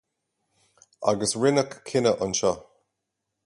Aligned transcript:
Agus 1.11 1.33
rinneadh 1.41 1.73
cinneadh 1.91 2.21
anseo. 2.29 2.53